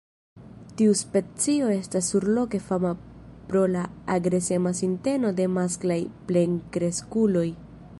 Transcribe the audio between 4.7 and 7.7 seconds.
sinteno de masklaj plenkreskuloj.